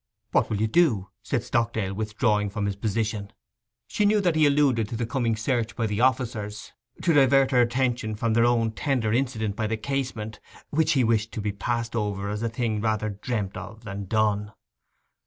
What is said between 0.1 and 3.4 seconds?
'What will you do?' said Stockdale, withdrawing from his position.